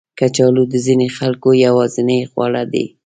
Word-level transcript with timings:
کچالو 0.19 0.63
د 0.73 0.75
ځینو 0.85 1.07
خلکو 1.17 1.49
یوازینی 1.65 2.19
خواړه 2.31 2.63
دي 2.73 2.85